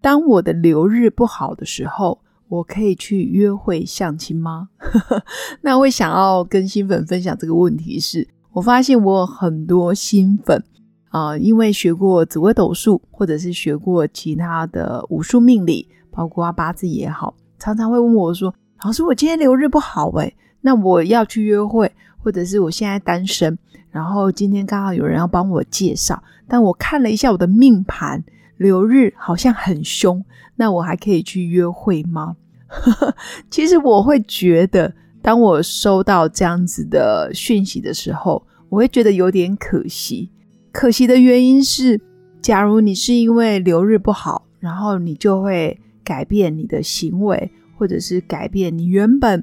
[0.00, 4.68] 当我的流日不好的时候，我可以去约会相亲吗？
[5.62, 10.62] 那会想要跟新粉分享这个问题，是我发现我很多新粉
[11.10, 23.56] 啊，因为学过紫微斗数，或者是学过其他的武术命理，包括八字也好，常常会问我说：“老师，我今天流日不好诶，那我要去约会。”或者是我现在单身，
[23.90, 28.22] 然后今天刚好有人要帮我介绍，但我看了一下我的命盘
[28.58, 30.22] 流日好像很凶，
[30.56, 32.36] 那我还可以去约会吗？
[33.50, 34.92] 其实我会觉得，
[35.22, 40.30] 当我收到这样子的讯息的时候，我会觉得有点可惜。
[40.70, 41.98] 可惜的原因是，
[42.42, 49.42] 假如你是因为流日不好，然后你就会改变你的行为，或者是改变你原本。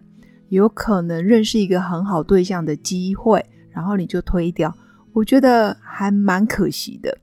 [0.50, 4.74] 有可能认识一个很好对象的机会，然后你就推掉，
[5.12, 7.18] 我觉得还蛮可惜的。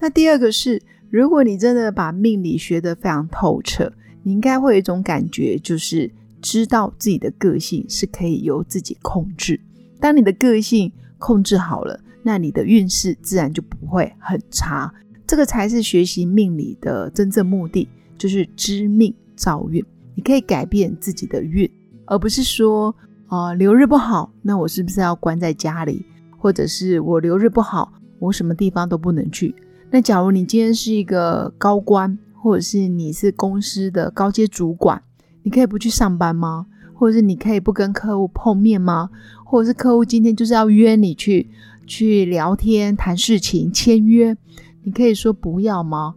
[0.00, 0.82] 那第二个是，
[1.16, 3.90] 如果你真的把命理学得非常透彻，
[4.22, 9.58] 你应该会有一种感觉，就是知道自己的个性是可以由自己控制。
[9.98, 14.92] 当你的个性控制好了，那你的运势自然就不会很差。
[15.26, 19.82] 这个才是学习命理的真正目的，就是知命造运。
[20.14, 21.66] 你可以改变自己的运。
[22.04, 22.94] 而不是说，
[23.28, 26.04] 啊，流日不好，那我是不是要关在家里？
[26.36, 29.54] 或者是我流日不好，我什么地方都不能去？
[29.96, 35.02] 那假如你今天是一个高官，或者是你是公司的高阶主管，
[35.42, 36.66] 你可以不去上班吗？
[36.92, 39.08] 或者是你可以不跟客户碰面吗？
[39.42, 41.48] 或者是客户今天就是要约你去
[41.86, 44.36] 去聊天、谈事情、签约，
[44.82, 46.16] 你可以说不要吗？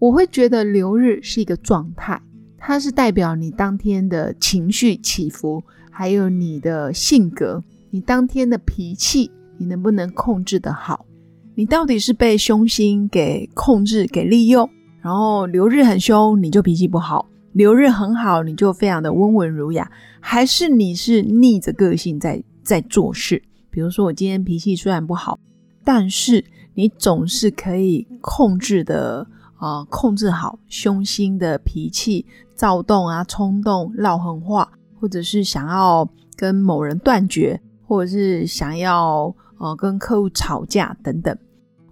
[0.00, 2.20] 我会觉得留日是一个状态。
[2.58, 11.06] 它是代表你当天的情绪起伏，还有你的性格，你当天的脾气，你能不能控制得好？
[11.54, 14.68] 你到底是被凶星给控制、给利用，
[15.00, 19.90] 然后流日很凶，你就脾气不好；流日很好，你就非常的温文儒雅，
[20.20, 23.42] 还是你是逆着个性在在做事？
[23.70, 25.38] 比如说，我今天脾气虽然不好，
[25.84, 26.44] 但是
[26.74, 29.26] 你总是可以控制的。
[29.60, 32.24] 啊，控制好凶心的脾气、
[32.54, 34.66] 躁动啊、冲动、闹狠话，
[34.98, 41.38] 或者是想要跟某人断绝，或者是想要呃跟客户吵架等等。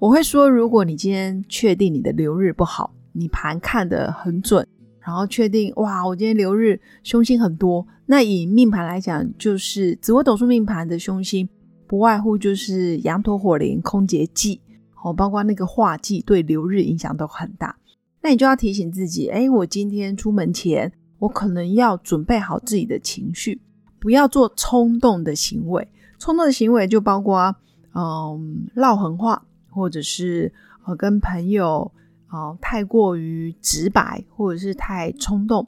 [0.01, 4.67] 我会说，如果你今天确定你的流日不好，你盘看得很准，
[5.01, 11.49] 然后确定哇，我今天流日凶星很多，那以命盘来讲，就是紫微斗数命盘的凶星，
[11.87, 14.61] 不外乎就是羊驼、火灵、空劫忌。
[15.05, 17.77] 哦，包括那个画技对流日影响都很大，
[18.21, 23.61] 那你就要提醒自己，哎，我今天出门前，我可能要准备好自己的情绪，
[24.01, 25.87] 不要做冲动的行为。
[26.19, 27.55] 冲动的行为就包括，
[27.95, 30.53] 嗯，唠狠话，或者是
[30.85, 31.91] 呃跟朋友
[32.31, 35.67] 哦太过于直白，或者是太冲动。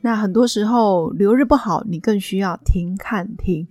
[0.00, 3.68] 那很多时候流日不好，你更需要停看停。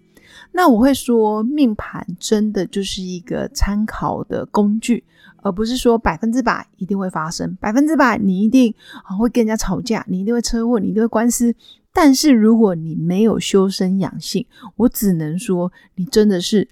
[0.51, 5.03] 那我会说，命盘真的就是一个参考的工具，
[5.37, 8.71] 而不是说百分之百一定会发生，百分之百你一定
[9.03, 11.55] 啊会跟人家吵架，你一定会车祸，你一定会官司。
[12.01, 14.45] 但是如果你没有修身养性，
[14.77, 16.65] 我只能说你真的是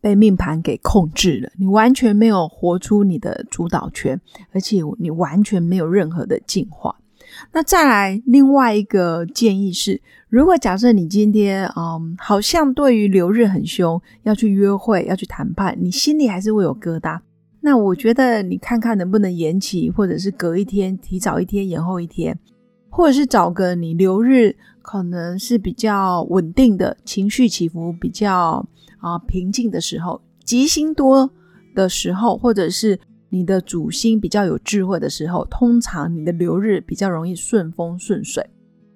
[0.00, 4.20] 被命盘给控制了，你完全没有活出你的主导权，
[4.50, 6.96] 而且你完全没有任何的进化。
[7.52, 17.20] 那再来另外一个建议是，如果假设你今天嗯，好像对于流日很凶，要去约会，要去谈判，你心里还是会有疙瘩。
[17.60, 22.36] 那我觉得你看看能不能延期，或者是隔一天，提早一天，延后一天，
[22.92, 28.64] 或者是找个你流日可能是比较稳定的情绪起伏比较
[28.98, 31.28] 啊平静的时候，吉星多
[31.74, 33.00] 的时候，或者是。
[33.34, 38.46] 你的主星比较有智慧的时候，通常你的流日比较容易顺风顺水，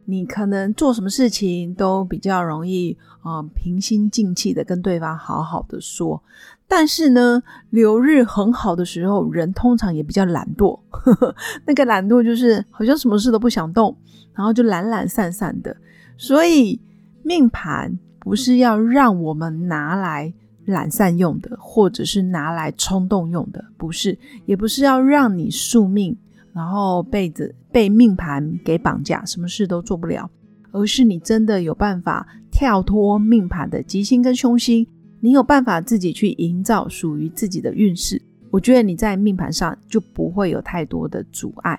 [0.04, 6.22] 你可能做什么事情都比较容易啊平心静气的跟对方好好的说。
[6.69, 10.79] 但是呢，流日很好的时候，人通常也比较懒惰，
[11.67, 13.97] 那个懒惰就是好像什么事都不想动，
[14.35, 15.77] 然后就懒懒散散的。
[16.17, 16.81] 所以
[17.23, 20.33] 命盘不是要让我们拿来。
[20.67, 26.19] 懒散用的，或者是拿来冲动用的，不是，也不是要让你宿命
[26.53, 30.29] 然后被子被命盘给绑架，什么事都做不了，
[30.73, 34.85] 而是你真的有办法跳脱命盘的吉星跟凶星，
[35.21, 38.21] 你有办法自己去营造属于自己的运势。
[38.51, 41.79] 我觉得你在命盘上就不会有太多的阻碍。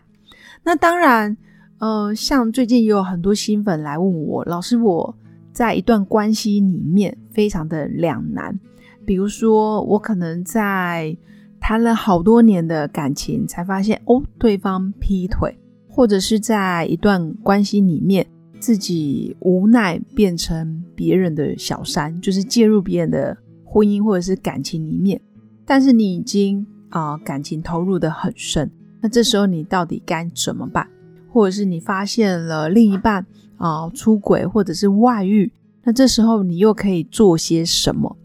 [0.64, 1.36] 那当然，
[1.80, 5.16] 呃，像最近也有很多新粉来问我，老师，我
[5.54, 8.60] 在一段关系里面非常的两难。
[9.06, 11.18] 比如说，我可能在
[11.60, 15.58] 谈了好多年的感情，才发现哦，对方劈腿，
[15.88, 18.28] 或者是在一段关系里面，
[18.60, 25.20] 自己无奈变成别人的小三，就是介入别人的婚姻或者是感情里面。
[25.66, 28.70] 但是你已经啊，感情投入的很深，
[29.02, 30.88] 那这时候你到底该怎么办？
[31.30, 33.26] 或者是你发现了另一半
[33.58, 35.52] 啊出轨或者是外遇，
[35.84, 38.18] 那这时候你又可以做些什么？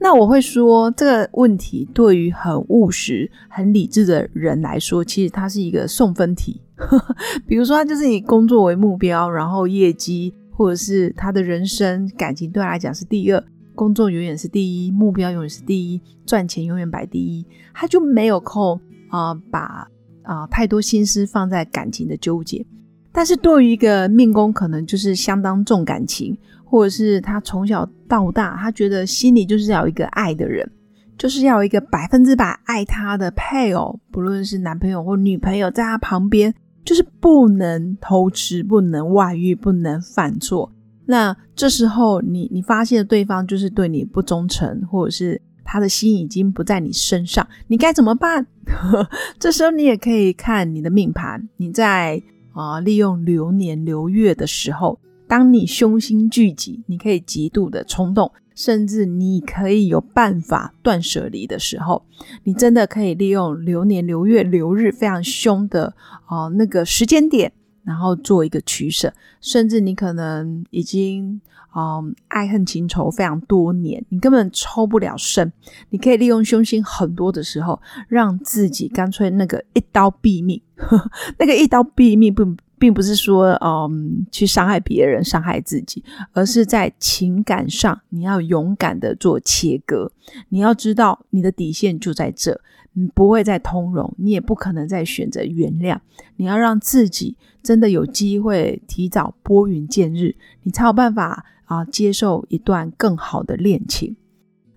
[0.00, 6.60] 那我会说，这个问题对于很务实、很理智的人来说，其实它是一个送分题。
[7.46, 13.44] 比如说，他就是以工作为目标，然后业绩或者是他的人生感情对他来讲是第二，
[13.74, 19.88] 工作永远是第一，目标永远是第一，赚钱永远摆第一，他就没有空啊，把
[20.22, 22.64] 啊太多心思放在感情的纠结。
[23.12, 26.36] 但是对于一个命宫，可能就是相当重感情。
[26.68, 30.68] 或者是他从小到大，他觉得心里就是要有一个爱的人，
[31.16, 36.52] 就是要一个百分之百爱他的配偶，不论是男朋友或女朋友，在他旁边，
[36.86, 40.72] 就是不能偷吃，不能外遇，不能犯错。
[41.04, 48.46] 那这时候，你你发现对方就是对你不忠诚，或者是他的心已经不在你身上，你该怎么办？
[49.38, 52.22] 这时候你也可以看你的命盘，你在
[52.52, 54.98] 啊利用流年流月的时候。
[55.28, 62.04] 当你凶星聚集，你可以极度的冲动，甚至你可以有办法断舍离的时候，
[62.44, 65.94] 你真的可以利用流年流月流日非常凶的
[66.28, 67.52] 哦那个时间点，
[67.82, 69.12] 然后做一个取舍。
[69.40, 71.40] 甚至你可能已经
[71.76, 75.52] 嗯爱恨情仇非常多年，你根本抽不了身，
[75.90, 80.62] 你可以利用凶星很多的时候，让自己干脆那个一刀毙命，
[81.38, 82.56] 那个一刀毙命 不。
[82.78, 90.10] 并不是说，嗯，去伤害别人、伤害自己，而是在情感上，你要勇敢的做切割。
[90.50, 92.60] 你要知道，你的底线就在这，
[92.92, 95.98] 你不会再通融，你也不可能再选择原谅。
[96.36, 104.16] 你要让自己真的有机会提早拨云见日，你才有办法啊，接受一段更好的恋情。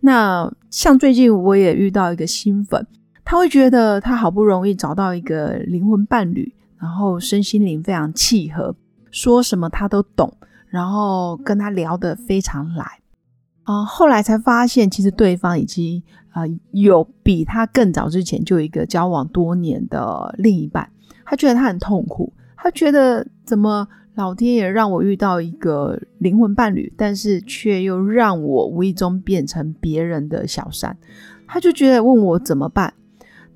[0.02, 2.88] 那像最近我也遇到一个新粉，
[3.25, 6.54] 他会觉得他好不容易找到一个灵魂伴侣。
[6.80, 8.76] 然后身心灵非常契合，
[9.12, 10.34] 说什么他都懂，
[10.70, 13.00] 然后跟他聊得非常来
[13.64, 13.84] 啊。
[13.84, 20.90] 后来才发现，其实对方已经啊有比他更早之前就有一个交往多年的另一半。
[21.26, 30.98] 他觉得他很痛苦，他觉得怎么老天爷让我遇到一个灵魂伴侣，但是却又让我无意中变成别人的小三。
[31.46, 32.94] 他就觉得问我怎么办。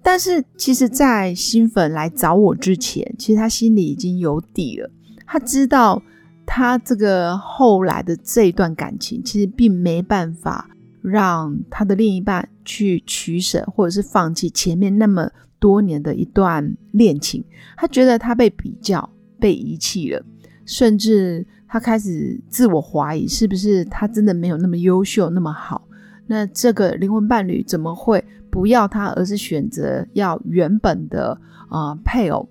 [0.04, 4.92] 但是，其实，在新粉来找我之前，其实他心里已经有底了。
[5.26, 6.04] 他知道，
[6.46, 10.70] 他这个后来的这一段感情，其实并没办法
[11.02, 17.44] 让他的另一半去取舍，或者是放弃前面那么多年的一段恋情。
[17.78, 20.22] 他觉得他被比较、被遗弃了，
[20.66, 25.88] 甚至他开始自我怀疑，是不是他真的没有那么优秀、那么好？
[26.28, 31.36] 那这个灵魂伴侣怎么会不要他，而是选择要原本的
[31.70, 32.48] 啊配偶？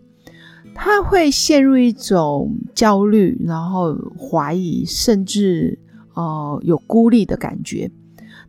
[0.74, 5.78] 他会陷入一种焦虑，然后怀疑，甚至
[6.14, 7.88] 呃有孤立的感觉。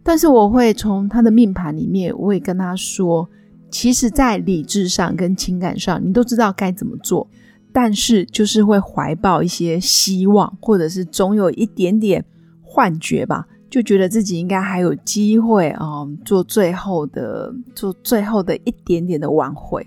[0.02, 3.30] 但是我会从他的命盘里面，我会跟他说，
[3.70, 7.30] 其实，在理智上跟情感上，你都知道该怎么做，
[7.72, 12.26] 但是就是会怀抱一些希望，或者是总有一点点
[12.64, 13.48] 幻觉吧。
[13.74, 19.84] 就觉得自己应该还有机会啊，做最后的，做最后的一点点的挽回，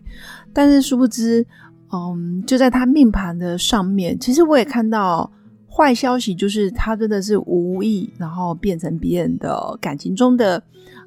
[0.52, 1.46] 但是殊不知，
[1.92, 5.30] 嗯，就在他命盘的上面，其实我也看到
[5.70, 10.60] 坏消息，就是他真的是无意，然后变成别人的感情中的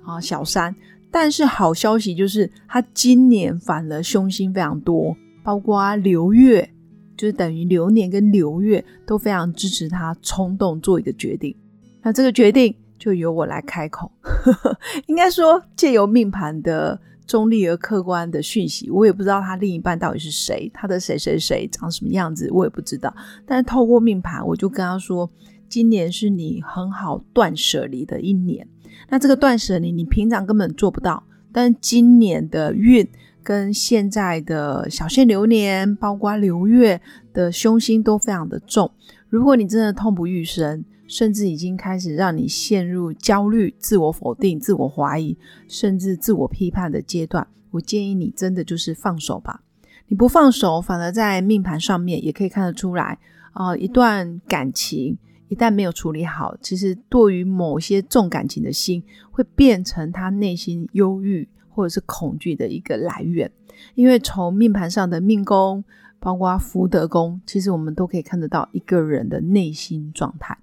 [0.05, 0.73] 啊小三。
[1.11, 6.69] 但是好消息就是，他今年反而凶星非常多，包括流月，
[7.17, 11.53] 就是等于流年跟流月都非常支持他冲动做一个决定。
[12.01, 14.11] 那这个决定就由我来开口，
[15.07, 23.13] 应该说借由命盘的中立而客观的讯息，我也不知道他另一半到底是谁，他的谁谁谁长什么样子，我也不知道。
[23.45, 25.29] 但是透过命盘，我就跟他说，
[25.67, 28.67] 今年是你很好断舍离的一年。
[29.09, 33.07] 那这个断舍离，你平常根本做不到，但今年的运
[33.43, 36.99] 跟现在的小限流年，包括流月
[37.33, 38.91] 的凶星都非常的重。
[39.29, 45.35] 如果你真的痛不欲生，甚至已经开始让你陷入焦虑、自我否定、自我怀疑，
[45.67, 49.63] 甚至自我批判的阶段，我建议你真的就是放手吧。
[50.07, 53.17] 你不放手，反而在命盘上面也可以看得出来
[53.53, 53.75] 啊。
[53.75, 63.51] 一段感情一旦没有处理好，其实对于某些重感情的心，会变成他内心忧郁或者是恐惧的一个来源。
[63.95, 65.83] 因为从命盘上的命宫，
[66.19, 70.55] 包括福德宫，其实我们都可以看得到一个人的内心状态。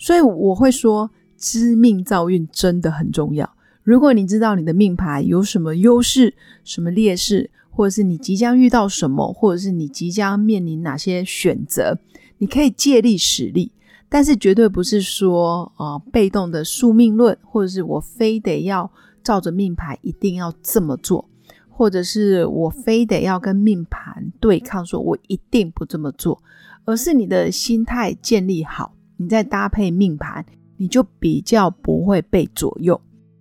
[0.00, 3.48] 所以我会说，知命造运真的很重要。
[3.82, 11.98] 如果你知道你的命牌有什么优势、什么劣势，或者是你即将遇到什么，或者是你即将面临哪些选择，
[12.38, 13.72] 你可以借力使力，
[14.08, 18.90] 但是绝对不是说啊被动的宿命论，或者是我非得要
[19.22, 21.28] 照着命牌一定要这么做，
[21.68, 26.42] 或者是我非得要跟命盘对抗，说我一定不这么做，
[26.86, 28.94] 而是你的心态建立好。
[29.20, 30.42] 你再搭配命盘，
[30.78, 32.98] 你就比较不会被左右。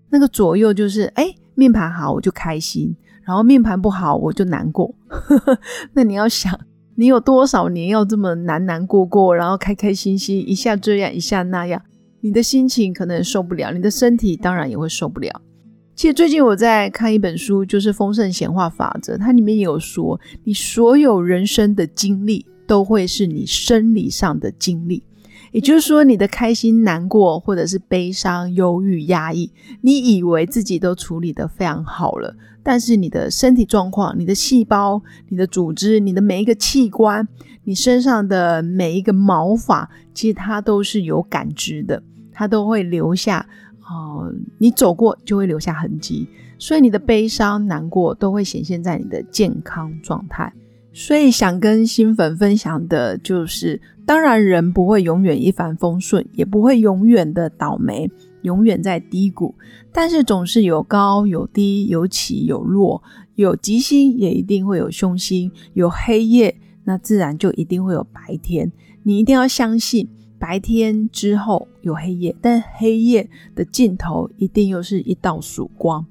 [0.09, 2.93] 那个左右就是，哎，命盘好我就开心，
[3.23, 4.93] 然后命盘不好我就难过。
[5.95, 6.59] 那你要想，
[6.95, 11.81] 你有多少年要这么难难过过，然后开开心心，一下这样一下那样，
[12.19, 15.41] 你的心情可能受不了，你的身体当然也会受不了。
[15.95, 25.01] 其实最近我在看一本书，就是《丰盛显化法则》，它里面也有说，你所有人生的经历都会是你生理上的经历。
[25.51, 29.51] 也就是说，你的开心、难过，或者是悲伤、忧郁、压抑，
[29.81, 37.27] 你以为自己都处理得非常好了，但是你的身体状况、你的细胞、你的组织、你的每一个器官、
[37.63, 42.01] 你身上的每一个毛发，其实它都是有感知的，
[42.31, 43.47] 它都会留下，
[43.81, 46.27] 哦，你走过就会留下痕迹，
[46.57, 50.53] 所以你的悲伤、难过都会显现在你的健康状态。
[50.91, 58.09] 所以想跟新粉分享的就是，当然人不会永远一帆风顺，也不会永远的倒霉，
[58.41, 59.55] 永远在低谷，
[59.91, 63.01] 但是总是有高有低，有起有落，
[63.35, 68.71] 有吉星也一定会有凶星，有黑夜，那自然就一定会有白天。
[69.03, 76.05] 你一定要相信，白天之后有黑夜，但黑夜的尽头一定又是一道曙光。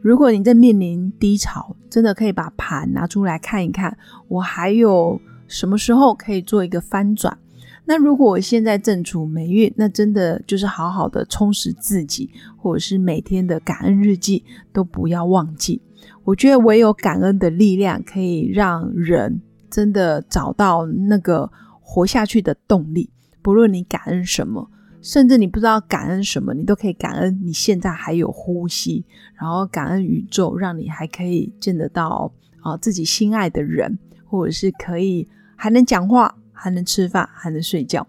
[0.00, 3.96] 如果你在面临低潮，真的可以把盘拿出来看一看，
[4.28, 7.36] 我还有什么时候可以做一个翻转？
[7.84, 15.82] 那如果我现在正处霉运，那真的就是好好的充实自己，或者是每天的感恩日记都不要忘记。
[16.22, 21.50] 我觉得唯有感恩的力量，可以让人真的找到那个
[21.82, 23.10] 活下去的动力。
[23.44, 24.70] 不论你感恩什么。
[25.02, 29.04] 甚至你不知道感恩什么，你都可以感恩你现在还有呼吸，
[29.38, 32.32] 然后感恩宇宙让你还可以见得到
[32.62, 38.06] 啊自己心爱的人，或者是可以还能讲话，还能吃饭，还能睡觉。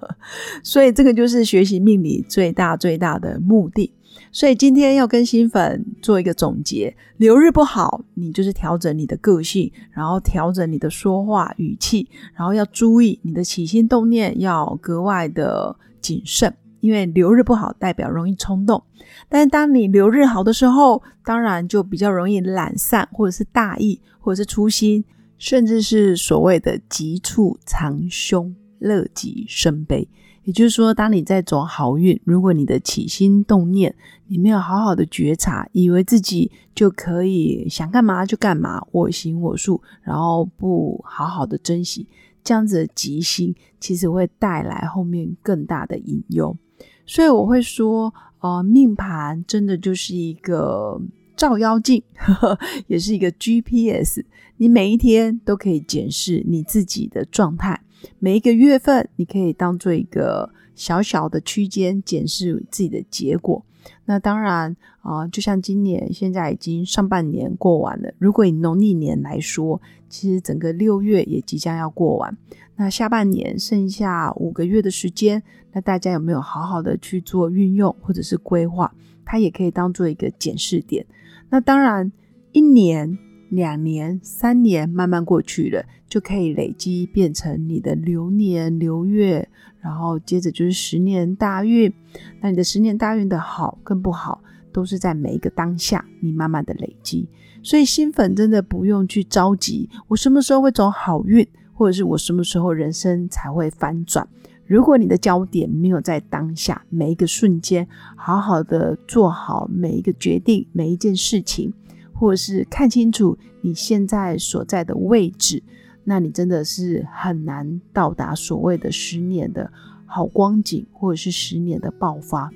[0.62, 3.94] 所以这个就是学习命理最大最大的目的。
[4.30, 15.76] 所以今天要跟新粉做一个总结：流日不好，你就是调整你的个性，然后调整你的说话语气，然后要注意你的起心动念，要格外的。
[15.98, 18.80] 谨慎，因为流日不好，代表容易冲动。
[19.28, 25.04] 但是当你流日好的时候，当然就比较容易懒散，或者是大意，或者是粗心，
[25.36, 30.08] 甚至是所谓的急促藏凶，乐极生悲。
[30.44, 33.92] 也就是说，当你在走好运，如果你的起心动念，
[34.28, 42.06] 你没有好好的觉察，以为自己就可以想干嘛就干嘛，我行我素，然后不好好的珍惜。
[42.44, 46.56] 这样子的吉星其实会带来后面更大的隐忧，
[47.04, 51.02] 所以我会说，呃，命盘真的就是一个
[51.36, 54.24] 照妖镜，呵 呵也是一个 GPS，
[54.58, 57.80] 你每一天都可以检视你自己的状态，
[58.18, 63.64] 每一个月份你可以当做一个小小的区间检视自己的结果。
[64.04, 72.36] 那当然啊，就像今年现在已经上半年过完了，如果以农历年来说，其实整个六月也即将要过完。
[72.74, 78.92] 那下半年剩下五个月的时间，那大家有没有好好的去做运用或者是规划？
[79.24, 81.06] 它也可以当做一个检视点。
[81.48, 82.10] 那当然，
[82.52, 83.16] 一年、
[83.48, 89.48] 两年、三年慢慢过去了，就可以累积变成你的流年、流月。
[89.80, 91.92] 然后接着就是十年大运，
[92.40, 97.28] 那你的十年大运的好跟不好，都是在每一个当下你慢慢的累积。
[97.62, 104.28] 所以新粉真的不用去着急，我什么时候会走好运，或者是我什么时候人生才会翻转？
[104.66, 107.86] 如果你的焦点没有在当下每一个瞬间，
[108.16, 111.72] 好好的做好每一个决定，每一件事情，
[112.18, 115.62] 或者是看清楚你现在所在的位置，
[116.04, 119.70] 那你真的是很难到达所谓的十年的
[120.06, 122.50] 好光景，或者是十年的爆发。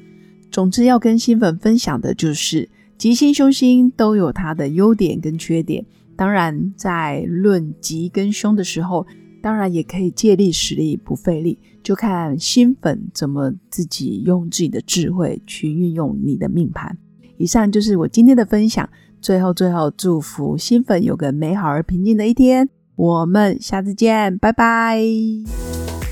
[0.50, 5.84] 总之，要跟新粉分享的就是，吉星凶星都有它的优点跟缺点。
[6.16, 9.06] 当然，在论吉跟凶的时候，
[9.42, 16.96] 当然也可以借力使力，不费力，就看新粉怎么自己用自己的智慧去运用你的命盘。
[17.36, 18.88] 以上就是我今天的分享。
[19.20, 22.68] 最后，最后祝福新粉有个美好而平静的一天。
[22.96, 25.00] 我们下次见，拜拜。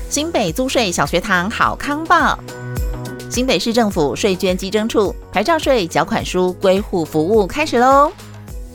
[0.09, 2.39] 新北租税小学堂好康报。
[3.29, 8.11] 新北市政府税捐稽征处牌照税缴款书归户服务开始喽！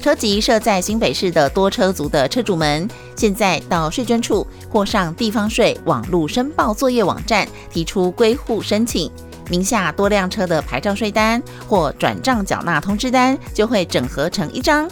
[0.01, 2.87] 车籍设在新北市的多车族的车主们，
[3.17, 9.11] 现在到税捐处或上地方税网络申报作业网站提出归户申请，
[9.49, 14.89] 名下多辆车的牌照税单或转账缴纳通知单就会整合成一张，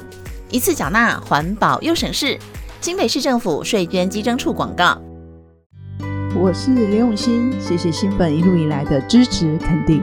[0.51, 2.39] 一次缴纳，环保又省事。
[2.81, 5.01] 新北市政府税捐稽征处广告。
[6.35, 10.03] 我是刘永新，谢谢新粉一路以来的支持肯定。